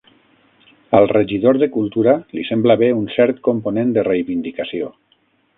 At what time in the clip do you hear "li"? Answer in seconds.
2.39-2.47